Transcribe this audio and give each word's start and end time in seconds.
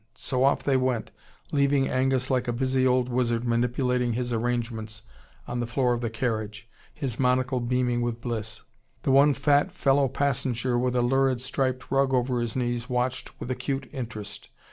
So 0.15 0.43
off 0.45 0.63
they 0.63 0.77
went, 0.77 1.11
leaving 1.51 1.87
Angus 1.87 2.31
like 2.31 2.47
a 2.47 2.51
busy 2.53 2.87
old 2.87 3.07
wizard 3.07 3.43
manipulating 3.47 4.13
his 4.13 4.33
arrangements 4.33 5.03
on 5.47 5.59
the 5.59 5.67
floor 5.67 5.93
of 5.93 6.01
the 6.01 6.09
carriage, 6.09 6.67
his 6.91 7.19
monocle 7.19 7.59
beaming 7.59 8.01
with 8.01 8.19
bliss. 8.19 8.63
The 9.03 9.11
one 9.11 9.35
fat 9.35 9.71
fellow 9.71 10.07
passenger 10.07 10.75
with 10.79 10.95
a 10.95 11.03
lurid 11.03 11.39
striped 11.39 11.91
rug 11.91 12.15
over 12.15 12.41
his 12.41 12.55
knees 12.55 12.89
watched 12.89 13.39
with 13.39 13.51
acute 13.51 13.87
interest. 13.93 14.49